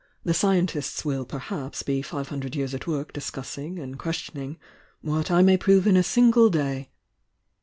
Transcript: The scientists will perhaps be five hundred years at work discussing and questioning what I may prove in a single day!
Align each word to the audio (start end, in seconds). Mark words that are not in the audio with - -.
The 0.23 0.33
scientists 0.33 1.05
will 1.05 1.25
perhaps 1.25 1.83
be 1.83 2.01
five 2.01 2.29
hundred 2.29 2.55
years 2.55 2.73
at 2.73 2.87
work 2.87 3.13
discussing 3.13 3.77
and 3.77 3.99
questioning 3.99 4.57
what 5.01 5.29
I 5.29 5.43
may 5.43 5.57
prove 5.57 5.85
in 5.85 5.95
a 5.95 6.01
single 6.01 6.49
day! 6.49 6.89